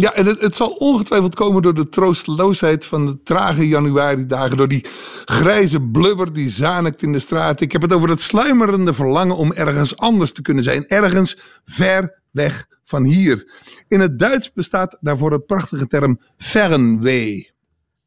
[0.00, 4.56] Ja, en het, het zal ongetwijfeld komen door de troosteloosheid van de trage januari-dagen.
[4.56, 4.86] Door die
[5.24, 7.60] grijze blubber die zanikt in de straat.
[7.60, 10.86] Ik heb het over het sluimerende verlangen om ergens anders te kunnen zijn.
[10.86, 13.52] Ergens ver weg van hier.
[13.88, 17.44] In het Duits bestaat daarvoor de prachtige term Fernweh.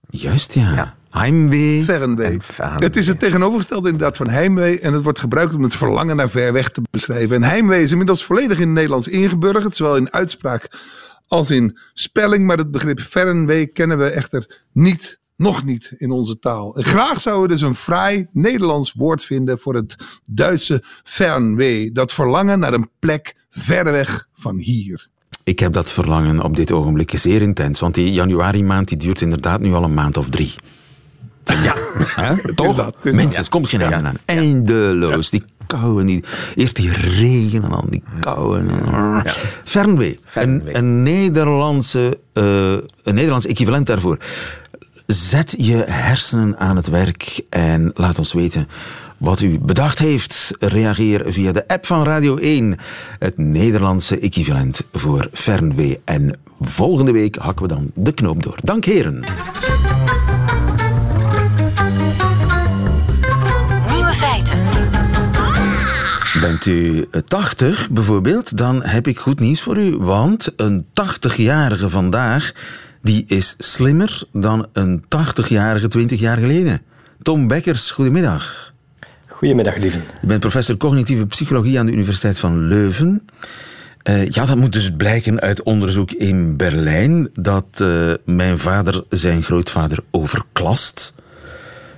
[0.10, 0.73] Juist, ja.
[0.73, 0.95] Ja.
[1.10, 1.84] Heimwee.
[1.84, 2.39] Fernweh.
[2.75, 4.80] Het is het tegenovergestelde inderdaad van heimwee.
[4.80, 7.36] En het wordt gebruikt om het verlangen naar ver weg te beschrijven.
[7.36, 9.75] En heimwee is inmiddels volledig in het Nederlands ingeburgerd.
[9.75, 10.69] Zowel in uitspraak
[11.32, 12.46] als in spelling.
[12.46, 16.72] Maar het begrip fernwee kennen we echter niet, nog niet in onze taal.
[16.78, 21.94] Graag zouden we dus een fraai Nederlands woord vinden voor het Duitse fernweh.
[21.94, 25.10] Dat verlangen naar een plek ver weg van hier.
[25.44, 27.80] Ik heb dat verlangen op dit ogenblik zeer intens.
[27.80, 30.56] Want die januari maand die duurt inderdaad nu al een maand of drie.
[32.16, 32.76] Ja, toch?
[32.76, 34.16] dat, Mensen, komt geen aan.
[34.26, 35.30] Eindeloos.
[35.30, 36.24] Die kou en die...
[36.56, 38.60] Eerst die regen en dan die kou.
[38.60, 39.24] En dan...
[39.64, 40.18] Fernweh.
[40.34, 42.72] Een, Nederlandse, eh,
[43.04, 44.18] een Nederlands equivalent daarvoor.
[45.08, 48.68] Zet je hersenen aan het werk en laat ons weten
[49.22, 50.52] wat u bedacht heeft.
[50.60, 52.78] Reageer via de app van Radio 1,
[53.20, 55.96] het Nederlandse equivalent voor fernweh.
[56.06, 58.56] En volgende week hakken we dan de knoop door.
[58.64, 59.24] Dank heren.
[66.41, 69.97] Bent u 80 bijvoorbeeld, dan heb ik goed nieuws voor u.
[69.97, 72.51] Want een 80-jarige vandaag,
[73.01, 76.82] die is slimmer dan een 80-jarige 20 jaar geleden.
[77.21, 78.73] Tom Bekkers, goedemiddag.
[79.27, 80.04] Goedemiddag, lieven.
[80.23, 83.25] U bent professor cognitieve psychologie aan de Universiteit van Leuven.
[84.04, 89.43] Eh, ja, dat moet dus blijken uit onderzoek in Berlijn dat eh, mijn vader zijn
[89.43, 91.13] grootvader overklast.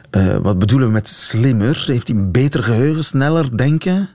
[0.09, 1.83] Eh, wat bedoelen we met slimmer?
[1.87, 4.09] Heeft hij een beter geheugen, sneller denken?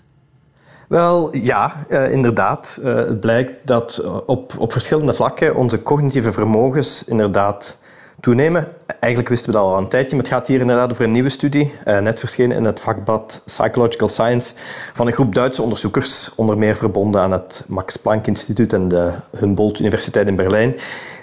[0.89, 2.81] Wel, ja, eh, inderdaad.
[2.83, 7.77] Eh, het blijkt dat eh, op, op verschillende vlakken onze cognitieve vermogens inderdaad
[8.21, 8.69] toenemen.
[8.87, 11.29] Eigenlijk wisten we dat al een tijdje, maar het gaat hier inderdaad over een nieuwe
[11.29, 14.55] studie, net verschenen in het vakblad Psychological Science,
[14.95, 19.13] van een groep Duitse onderzoekers, onder meer verbonden aan het Max Planck Instituut en de
[19.39, 20.75] Humboldt Universiteit in Berlijn.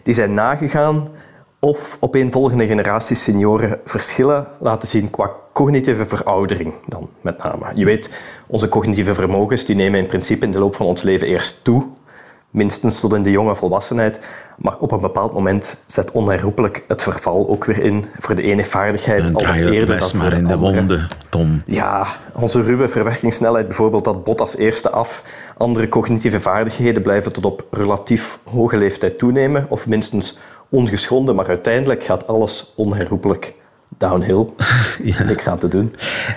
[0.04, 1.08] Die zijn nagegaan
[1.66, 7.66] of opeenvolgende generaties senioren verschillen laten zien qua cognitieve veroudering dan met name.
[7.76, 8.10] Je weet,
[8.48, 11.86] onze cognitieve vermogens die nemen in principe in de loop van ons leven eerst toe,
[12.50, 14.20] minstens tot in de jonge volwassenheid,
[14.58, 18.64] maar op een bepaald moment zet onherroepelijk het verval ook weer in voor de ene
[18.64, 21.62] vaardigheid al eerder dan maar in de wonden, Tom.
[21.66, 25.24] Ja, onze ruwe verwerkingssnelheid bijvoorbeeld, dat bot als eerste af.
[25.58, 30.38] Andere cognitieve vaardigheden blijven tot op relatief hoge leeftijd toenemen, of minstens
[30.76, 33.56] ongeschonden, maar uiteindelijk gaat alles onherroepelijk
[33.98, 34.46] downhill.
[35.26, 35.96] Niks aan te doen.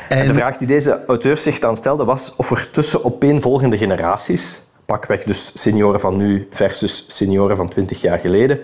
[0.09, 0.27] En...
[0.27, 5.25] de vraag die deze auteurs zich dan stelden was of er tussen opeenvolgende generaties, pakweg
[5.25, 8.61] dus senioren van nu versus senioren van 20 jaar geleden,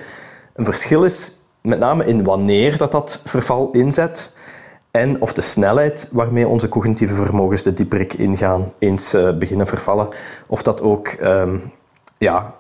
[0.54, 4.30] een verschil is, met name in wanneer dat, dat verval inzet
[4.90, 10.08] en of de snelheid waarmee onze cognitieve vermogens de dieperik ingaan eens eh, beginnen vervallen,
[10.46, 11.56] of dat ook ehm,
[12.18, 12.54] ja,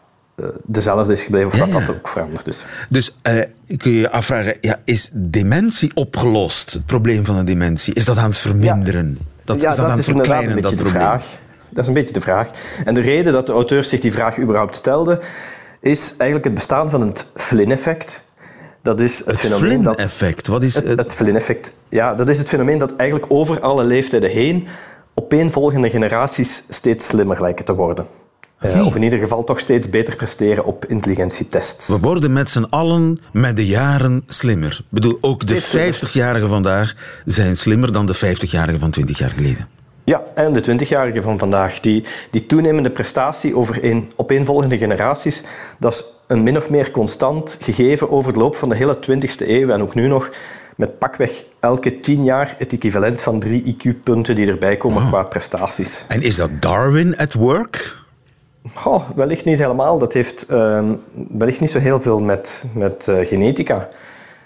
[0.64, 1.86] dezelfde is gebleven of Ja, dat ja.
[1.86, 2.66] dat ook veranderd is.
[2.88, 3.40] Dus eh,
[3.76, 6.72] kun je je afvragen, ja, is dementie opgelost?
[6.72, 9.18] Het probleem van de dementie, is dat aan het verminderen?
[9.44, 11.02] Dat, ja, is dat, aan het is inderdaad een verkleinen, beetje dat probleem?
[11.02, 11.38] vraag.
[11.68, 12.50] Dat is een beetje de vraag.
[12.84, 15.18] En de reden dat de auteurs zich die vraag überhaupt stelden,
[15.80, 18.22] is eigenlijk het bestaan van het Flynn-effect.
[18.82, 19.94] Dat is het, Het fenomeen dat...
[19.94, 20.98] Flynn-effect, wat is Het, het?
[20.98, 21.74] het Flynn-effect.
[21.88, 24.66] Ja, dat is het fenomeen dat eigenlijk over alle leeftijden heen
[25.14, 28.06] opeenvolgende generaties steeds slimmer lijken te worden.
[28.58, 31.88] Eh, of in ieder geval toch steeds beter presteren op intelligentietests.
[31.88, 34.72] We worden met z'n allen met de jaren slimmer.
[34.80, 35.94] Ik bedoel, ook Steeds de slimmer.
[35.94, 39.68] 50-jarigen vandaag zijn slimmer dan de 50-jarigen van 20 jaar geleden.
[40.04, 45.42] Ja, en de twintigjarigen van vandaag, die, die toenemende prestatie over een, opeenvolgende generaties,
[45.78, 49.48] dat is een min of meer constant gegeven over de loop van de hele 20e
[49.48, 50.30] eeuw en ook nu nog
[50.76, 56.04] met pakweg elke tien jaar het equivalent van drie IQ-punten die erbij komen qua prestaties.
[56.08, 58.03] En is dat Darwin at work?
[58.84, 59.98] Oh, wellicht niet helemaal.
[59.98, 60.94] Dat heeft ehm,
[61.28, 63.88] wellicht niet zo heel veel met, met eh, genetica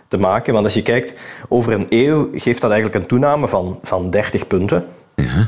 [0.09, 0.52] te maken.
[0.52, 1.14] Want als je kijkt
[1.48, 4.87] over een eeuw, geeft dat eigenlijk een toename van, van 30 punten.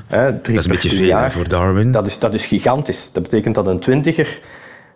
[0.07, 1.33] Hè, drie Dat is een beetje veel hè, jaar.
[1.33, 1.91] voor Darwin.
[1.91, 3.13] Dat is, dat is gigantisch.
[3.13, 4.41] Dat betekent dat een twintiger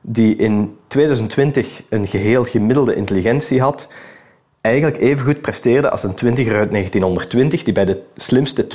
[0.01, 3.89] die in 2020 een geheel gemiddelde intelligentie had,
[4.61, 8.67] eigenlijk even goed presteerde als een twintiger uit 1920 die bij de slimste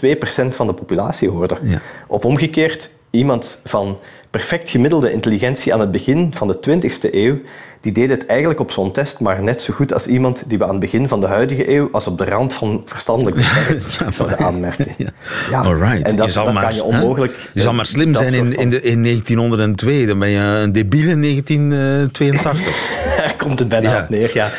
[0.46, 1.58] 2% van de populatie hoorde.
[1.64, 1.82] Ja.
[2.08, 3.98] Of omgekeerd, iemand van
[4.30, 7.40] perfect gemiddelde intelligentie aan het begin van de 20e eeuw,
[7.82, 10.64] die deed het eigenlijk op zo'n test maar net zo goed als iemand die we
[10.64, 14.12] aan het begin van de huidige eeuw als op de rand van verstandelijk beperkt Ja,
[14.12, 14.88] zouden aanmerken.
[14.98, 15.10] Ja.
[15.50, 16.02] Ja, Alright.
[16.02, 16.88] En dat, je zal dat maar, kan je hè?
[16.88, 17.50] onmogelijk...
[17.54, 20.06] Je zal maar slim zijn in, in, de, in 1902.
[20.06, 23.18] Dan ben je een debiel in 1982.
[23.18, 24.04] Daar komt het bijna Ja.
[24.04, 24.52] op neer, ja.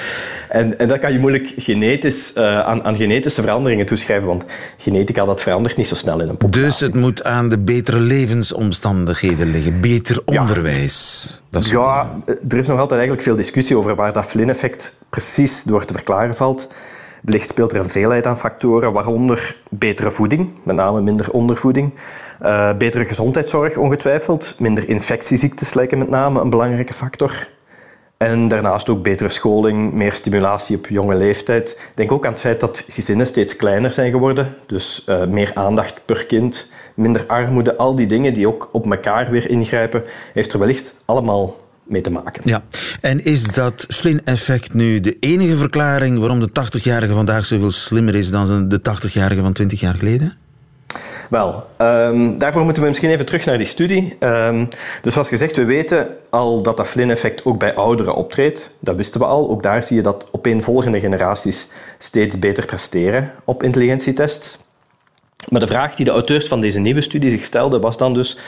[0.50, 4.44] En, en dat kan je moeilijk genetisch, eh, aan, aan genetische veranderingen toeschrijven, want
[4.76, 6.62] genetica dat verandert niet zo snel in een populatie.
[6.62, 9.80] dus het moet aan de betere levensomstandigheden liggen.
[9.80, 11.42] Beter onderwijs.
[11.50, 15.62] Dat soort Ja, er is nog altijd eigenlijk veel discussie over waar dat Flynn-effect precies
[15.62, 16.68] door te verklaren valt.
[17.22, 21.92] Wellicht speelt er een veelheid aan factoren, waaronder betere voeding, met name minder ondervoeding.
[22.40, 24.54] Eh, betere gezondheidszorg, ongetwijfeld.
[24.58, 27.48] Minder infectieziektes lijken met name een belangrijke factor.
[28.24, 31.78] En daarnaast ook betere scholing, meer stimulatie op jonge leeftijd.
[31.94, 34.54] Denk ook aan het feit dat gezinnen steeds kleiner zijn geworden.
[34.66, 37.76] Dus eh, meer aandacht per kind, minder armoede.
[37.76, 40.02] Al die dingen die ook op elkaar weer ingrijpen,
[40.32, 42.42] heeft er wellicht allemaal mee te maken.
[42.44, 42.62] Ja,
[43.00, 48.30] en is dat Flynn-effect nu de enige verklaring waarom de 80-jarige vandaag zoveel slimmer is
[48.30, 50.36] dan de 80-jarige van 20 jaar geleden?
[51.30, 54.16] Wel, ehm, daarvoor moeten we misschien even terug naar die studie.
[54.18, 54.66] Ehm,
[55.02, 58.70] dus zoals gezegd, we weten al dat dat Flynn-effect ook bij ouderen optreedt.
[58.78, 59.50] Dat wisten we al.
[59.50, 64.58] Ook daar zie je dat opeenvolgende generaties steeds beter presteren op intelligentietests.
[65.48, 68.38] Maar de vraag die de auteurs van deze nieuwe studie zich stelden was dan dus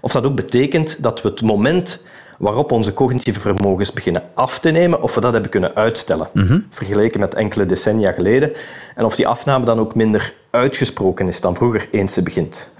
[0.00, 2.02] of dat ook betekent dat we het moment
[2.42, 6.28] waarop onze cognitieve vermogens beginnen af te nemen, of we dat hebben kunnen uitstellen,
[6.70, 8.52] vergeleken met enkele decennia geleden,
[8.94, 12.70] en of die afname dan ook minder uitgesproken is dan vroeger eens ze begint.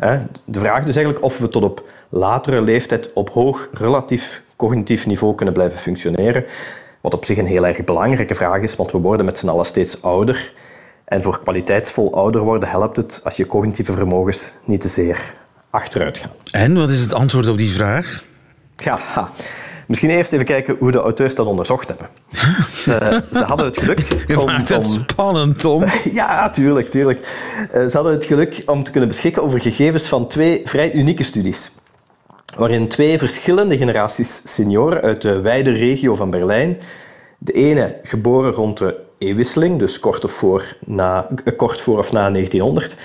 [0.44, 5.34] De vraag dus eigenlijk of we tot op latere leeftijd op hoog relatief cognitief niveau
[5.34, 6.44] kunnen blijven functioneren,
[7.00, 9.66] wat op zich een heel erg belangrijke vraag is, want we worden met z'n allen
[9.66, 10.52] steeds ouder.
[11.04, 15.34] En voor kwaliteitsvol ouder worden helpt het als je cognitieve vermogens niet te zeer
[15.70, 16.30] achteruit gaan.
[16.50, 18.30] En wat is het antwoord op die vraag?
[18.84, 19.28] Ja,
[19.86, 22.08] misschien eerst even kijken hoe de auteurs dat onderzocht hebben.
[22.84, 24.46] Ze, ze hadden het geluk Je om...
[24.46, 25.84] maakt het spannend, Tom.
[26.12, 27.18] ja, tuurlijk, tuurlijk.
[27.70, 31.22] Eh, Ze hadden het geluk om te kunnen beschikken over gegevens van twee vrij unieke
[31.22, 31.72] studies.
[32.56, 36.78] Waarin twee verschillende generaties senioren uit de wijde regio van Berlijn,
[37.38, 42.12] de ene geboren rond de eeuwwisseling, dus kort, of voor, na, eh, kort voor of
[42.12, 42.96] na 1900,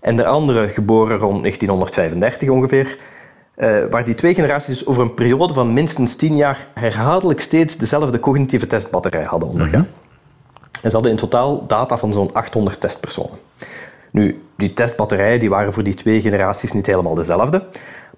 [0.00, 2.96] en de andere geboren rond 1935 ongeveer,
[3.62, 7.76] eh, waar die twee generaties dus over een periode van minstens tien jaar herhaaldelijk steeds
[7.76, 9.86] dezelfde cognitieve testbatterij hadden ondergaan.
[10.82, 13.38] En ze hadden in totaal data van zo'n 800 testpersonen.
[14.10, 17.64] Nu, die testbatterijen die waren voor die twee generaties niet helemaal dezelfde,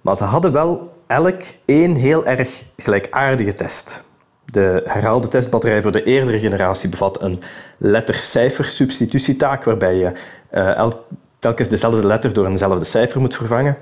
[0.00, 4.04] maar ze hadden wel elk één heel erg gelijkaardige test.
[4.44, 7.42] De herhaalde testbatterij voor de eerdere generatie bevat een
[7.78, 10.12] letter-cijfer substitutietaak, waarbij je
[10.50, 11.02] eh, elk-
[11.38, 13.76] telkens dezelfde letter door eenzelfde cijfer moet vervangen.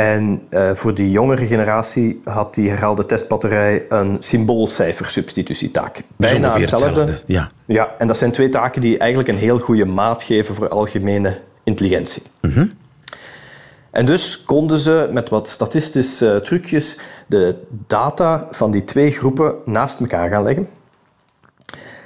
[0.00, 6.02] En eh, voor die jongere generatie had die herhaalde testbatterij een symboolcijfer-substitutietaak.
[6.16, 7.48] Bijna hetzelfde, ja.
[7.66, 11.38] Ja, en dat zijn twee taken die eigenlijk een heel goede maat geven voor algemene
[11.64, 12.22] intelligentie.
[13.90, 19.54] En dus konden ze met wat statistische eh, trucjes de data van die twee groepen
[19.64, 20.68] naast elkaar gaan leggen.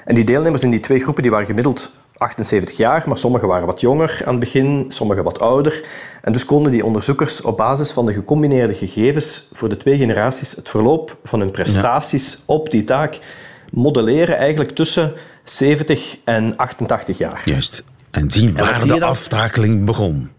[0.04, 3.66] En die deelnemers in die twee groepen die waren gemiddeld 78 jaar, maar sommigen waren
[3.66, 5.84] wat jonger aan het begin, sommigen wat ouder.
[6.22, 10.56] En dus konden die onderzoekers op basis van de gecombineerde gegevens voor de twee generaties
[10.56, 13.18] het verloop van hun prestaties op die taak
[13.70, 15.12] modelleren eigenlijk tussen
[15.44, 17.42] 70 en 88 jaar.
[17.44, 17.82] Juist.
[18.10, 19.08] En zien waar je de dan?
[19.08, 20.30] aftakeling begon.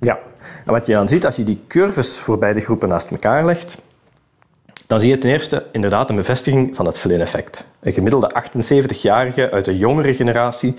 [0.00, 0.18] Ja,
[0.64, 3.78] en wat je dan ziet als je die curves voor beide groepen naast elkaar legt,
[4.86, 7.66] dan zie je ten eerste inderdaad een bevestiging van het Flynn-effect.
[7.80, 10.76] Een gemiddelde 78-jarige uit de jongere generatie,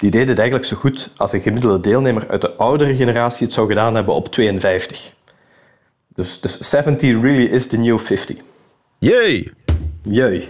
[0.00, 3.54] die deed het eigenlijk zo goed als een gemiddelde deelnemer uit de oudere generatie het
[3.54, 5.12] zou gedaan hebben op 52.
[6.14, 8.36] Dus, dus 70 really is the new 50.
[8.98, 9.52] Jee!
[10.02, 10.48] Jee.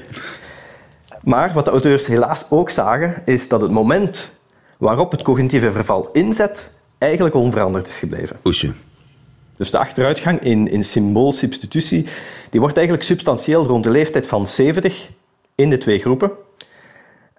[1.23, 4.33] Maar wat de auteurs helaas ook zagen, is dat het moment
[4.79, 8.41] waarop het cognitieve verval inzet, eigenlijk onveranderd is gebleven.
[8.45, 8.73] Oesje.
[9.57, 12.07] Dus de achteruitgang in, in symboolsubstitutie,
[12.51, 15.11] die wordt eigenlijk substantieel rond de leeftijd van 70
[15.55, 16.31] in de twee groepen.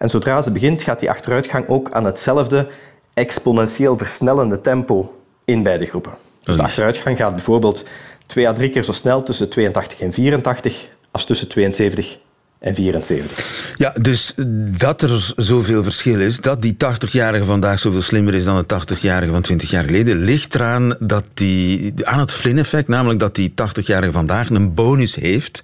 [0.02, 2.68] En zodra ze begint, gaat die achteruitgang ook aan hetzelfde
[3.14, 6.12] exponentieel versnellende tempo in beide groepen.
[6.44, 7.86] Dus de achteruitgang gaat bijvoorbeeld
[8.26, 12.20] twee à drie keer zo snel tussen 82 en 84 als tussen 72
[12.60, 13.74] en 74.
[13.76, 14.34] Ja, dus
[14.78, 19.32] dat er zoveel verschil is, dat die 80-jarige vandaag zoveel slimmer is dan de 80-jarige
[19.32, 24.12] van 20 jaar geleden, ligt eraan dat die, aan het Flynn-effect, namelijk dat die 80-jarige
[24.12, 25.64] vandaag een bonus heeft.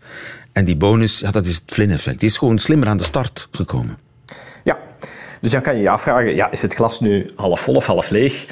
[0.51, 2.19] En die bonus, ja, dat is het Flynn-effect.
[2.19, 4.05] Die is gewoon slimmer aan de start gekomen.
[4.67, 4.77] Ja,
[5.41, 8.09] dus dan kan je je afvragen, ja, is het glas nu half vol of half
[8.09, 8.45] leeg?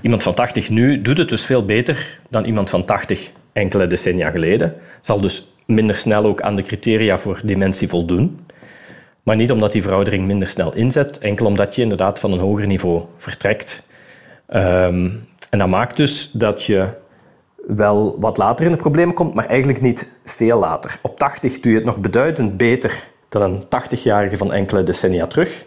[0.00, 4.30] Iemand van 80 nu doet het dus veel beter dan iemand van 80 enkele decennia
[4.30, 4.74] geleden.
[5.00, 8.46] Zal dus minder snel ook aan de criteria voor dementie voldoen.
[9.22, 12.66] Maar niet omdat die veroudering minder snel inzet, enkel omdat je inderdaad van een hoger
[12.66, 13.82] niveau vertrekt.
[14.46, 15.10] Ehm,
[15.50, 16.88] en dat maakt dus dat je
[17.66, 20.98] wel wat later in de problemen komt, maar eigenlijk niet veel later.
[21.02, 25.64] Op 80 doe je het nog beduidend beter dan een 80-jarige van enkele decennia terug.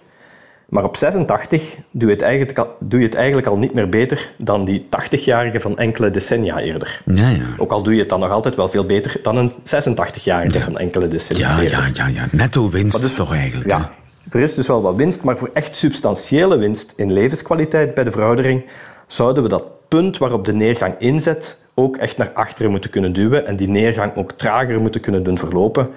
[0.69, 3.89] Maar op 86 doe je, het eigenlijk al, doe je het eigenlijk al niet meer
[3.89, 7.01] beter dan die 80-jarige van enkele decennia eerder.
[7.05, 7.45] Ja, ja.
[7.57, 10.77] Ook al doe je het dan nog altijd wel veel beter dan een 86-jarige van
[10.77, 11.79] enkele decennia Ja, eerder.
[11.79, 12.25] ja, ja, ja.
[12.31, 13.69] Netto winst dus- toch eigenlijk.
[13.69, 13.91] Ja,
[14.29, 18.11] er is dus wel wat winst, maar voor echt substantiële winst in levenskwaliteit bij de
[18.11, 18.65] veroudering
[19.07, 23.45] zouden we dat punt waarop de neergang inzet ook echt naar achteren moeten kunnen duwen
[23.47, 25.89] en die neergang ook trager moeten kunnen doen verlopen.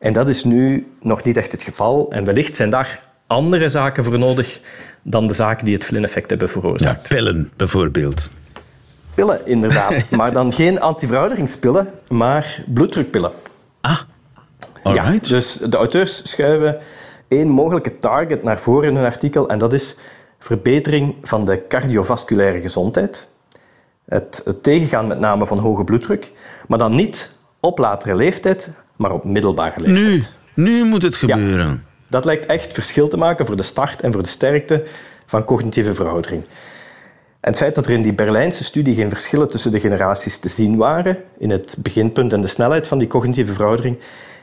[0.00, 2.10] En dat is nu nog niet echt het geval.
[2.10, 4.60] En wellicht zijn daar andere zaken voor nodig
[5.02, 7.08] dan de zaken die het Flynn-effect hebben veroorzaakt.
[7.08, 8.30] Ja, pillen bijvoorbeeld.
[9.14, 10.10] Pillen, inderdaad.
[10.18, 13.32] maar dan geen antiverouderingspillen, maar bloeddrukpillen.
[13.80, 13.98] Ah,
[14.84, 15.28] Ja, alright.
[15.28, 16.78] dus de auteurs schuiven
[17.28, 19.96] één mogelijke target naar voren in hun artikel en dat is
[20.38, 23.28] verbetering van de cardiovasculaire gezondheid.
[24.04, 26.32] Het, het tegengaan met name van hoge bloeddruk,
[26.68, 30.32] maar dan niet op latere leeftijd, maar op middelbare leeftijd.
[30.54, 31.84] Nu, nu moet het gebeuren.
[32.06, 34.84] Dat lijkt echt verschil te maken voor de start en voor de sterkte
[35.26, 36.42] van cognitieve veroudering.
[37.40, 40.48] En het feit dat er in die Berlijnse studie geen verschillen tussen de generaties te
[40.48, 43.98] zien waren, in het beginpunt en de snelheid van die cognitieve veroudering,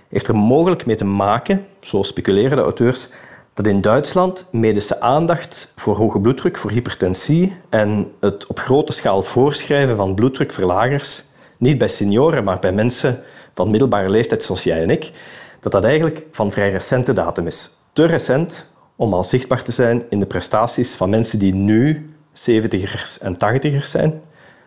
[0.10, 3.10] heeft er mogelijk mee te maken, zo speculeren de auteurs,
[3.54, 9.22] dat in Duitsland medische aandacht voor hoge bloeddruk, voor hypertensie en het op grote schaal
[9.22, 11.24] voorschrijven van bloeddrukverlagers,
[11.58, 13.24] niet bij senioren, maar bij mensen
[13.58, 15.12] van middelbare leeftijd zoals jij en ik,
[15.60, 17.70] dat dat eigenlijk van vrij recente datum is.
[17.94, 23.22] Te recent om al zichtbaar te zijn in de prestaties van mensen die nu 70ers
[23.22, 24.22] en 80ers zijn.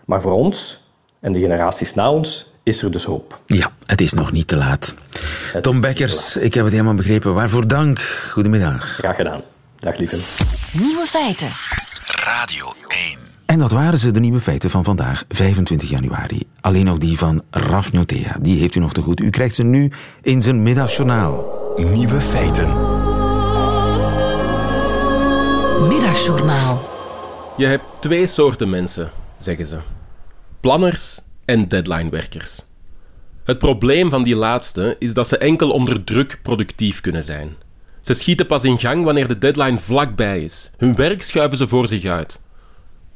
[0.05, 0.85] Maar voor ons
[1.21, 3.41] en de generaties na ons is er dus hoop.
[3.47, 4.95] Ja, het is nog niet te laat.
[5.53, 7.35] Het Tom is Bekkers, ik heb het helemaal begrepen.
[7.35, 8.01] Waarvoor dank.
[8.31, 8.85] Goedemiddag.
[8.85, 9.43] Graag gedaan.
[9.77, 10.17] Dag lieve.
[10.73, 11.51] Nieuwe feiten.
[12.25, 13.30] Radio 1.
[13.51, 16.43] En dat waren ze, de nieuwe feiten van vandaag, 25 januari.
[16.61, 18.37] Alleen ook die van Raf Njotea.
[18.41, 19.21] Die heeft u nog te goed.
[19.21, 21.45] U krijgt ze nu in zijn middagjournaal.
[21.77, 22.67] Nieuwe feiten.
[25.89, 26.89] Middagjournaal.
[27.57, 29.11] Je hebt twee soorten mensen,
[29.41, 29.79] zeggen ze:
[30.61, 32.65] planners en deadlinewerkers.
[33.45, 37.55] Het probleem van die laatste is dat ze enkel onder druk productief kunnen zijn.
[38.01, 40.71] Ze schieten pas in gang wanneer de deadline vlakbij is.
[40.77, 42.41] Hun werk schuiven ze voor zich uit.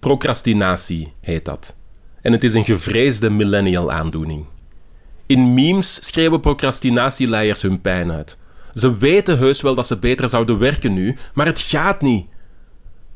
[0.04, 1.76] Procrastinatie heet dat.
[2.22, 4.44] En het is een gevreesde millennial aandoening.
[5.26, 8.38] In memes schreeuwen procrastinatieleiers hun pijn uit.
[8.74, 12.26] Ze weten heus wel dat ze beter zouden werken nu, maar het gaat niet.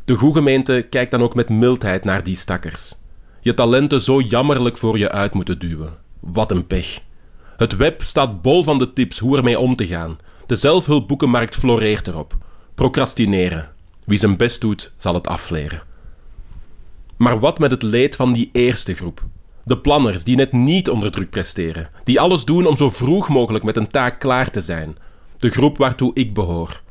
[0.04, 2.94] De goede gemeente kijkt dan ook met mildheid naar die stakkers.
[3.40, 5.96] Je talenten zo jammerlijk voor je uit moeten duwen.
[6.20, 7.00] Wat een pech.
[7.56, 10.18] Het web staat bol van de tips hoe ermee om te gaan.
[10.46, 12.36] De zelfhulpboekenmarkt floreert erop.
[12.74, 13.72] Procrastineren.
[14.04, 15.87] Wie zijn best doet, zal het afleren.
[17.18, 19.22] Maar wat met het leed van die eerste groep?
[19.64, 23.64] De planners die net niet onder druk presteren, die alles doen om zo vroeg mogelijk
[23.64, 24.96] met een taak klaar te zijn.
[25.38, 26.82] De groep waartoe ik behoor.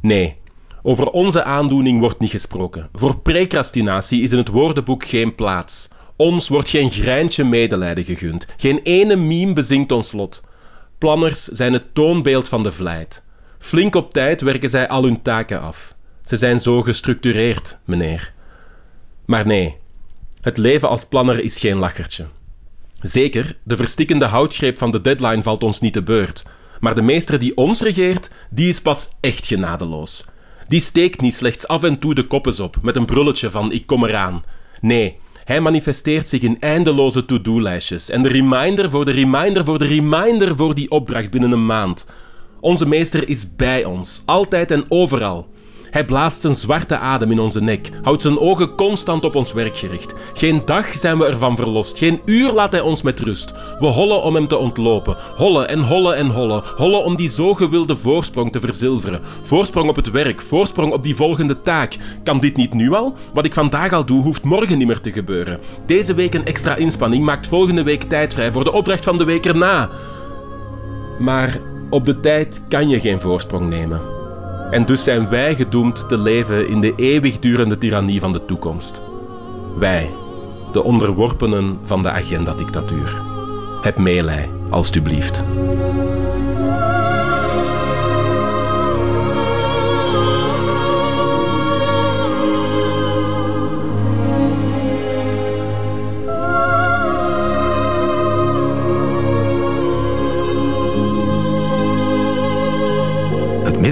[0.00, 0.36] Nee,
[0.82, 2.88] over onze aandoening wordt niet gesproken.
[2.92, 5.88] Voor precrastinatie is in het woordenboek geen plaats.
[6.16, 8.46] Ons wordt geen greintje medelijden gegund.
[8.56, 10.42] Geen ene meme bezinkt ons lot.
[10.98, 13.24] Planners zijn het toonbeeld van de vlijt.
[13.58, 15.94] Flink op tijd werken zij al hun taken af.
[16.24, 18.36] Ze zijn zo gestructureerd, meneer.
[19.28, 19.76] Maar nee,
[20.40, 22.26] het leven als planner is geen lachertje.
[23.00, 26.44] Zeker, de verstikkende houtgreep van de deadline valt ons niet te beurt.
[26.80, 30.24] Maar de meester die ons regeert, die is pas echt genadeloos.
[30.68, 33.86] Die steekt niet slechts af en toe de koppes op met een brulletje van ik
[33.86, 34.44] kom eraan.
[34.80, 39.86] Nee, hij manifesteert zich in eindeloze to-do-lijstjes en de reminder voor de reminder voor de
[39.86, 42.06] reminder voor die opdracht binnen een maand.
[42.60, 45.48] Onze meester is bij ons, altijd en overal.
[45.90, 49.76] Hij blaast zijn zwarte adem in onze nek, houdt zijn ogen constant op ons werk
[49.76, 50.14] gericht.
[50.34, 53.52] Geen dag zijn we ervan verlost, geen uur laat hij ons met rust.
[53.78, 57.54] We hollen om hem te ontlopen, hollen en hollen en hollen, hollen om die zo
[57.54, 59.20] gewilde voorsprong te verzilveren.
[59.42, 61.96] Voorsprong op het werk, voorsprong op die volgende taak.
[62.22, 63.14] Kan dit niet nu al?
[63.32, 65.60] Wat ik vandaag al doe, hoeft morgen niet meer te gebeuren.
[65.86, 69.24] Deze week een extra inspanning maakt volgende week tijd vrij voor de opdracht van de
[69.24, 69.88] week erna.
[71.18, 74.17] Maar Op de tijd kan je geen voorsprong nemen.
[74.70, 79.02] En dus zijn wij gedoemd te leven in de eeuwigdurende tirannie van de toekomst.
[79.78, 80.10] Wij,
[80.72, 83.22] de onderworpenen van de agendadictatuur.
[83.82, 85.44] Heb meelij, alstublieft.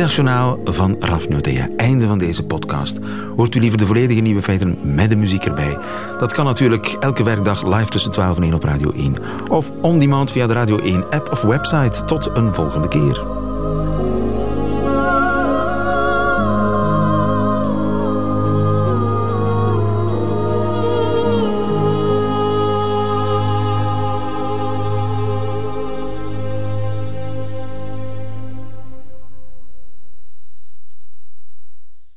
[0.07, 1.69] Middagjournaal van Raf Notea.
[1.77, 2.99] Einde van deze podcast.
[3.37, 5.79] Hoort u liever de volledige nieuwe feiten met de muziek erbij?
[6.19, 9.15] Dat kan natuurlijk elke werkdag live tussen 12 en 1 op Radio 1.
[9.51, 12.05] Of on demand via de Radio 1 app of website.
[12.05, 13.46] Tot een volgende keer.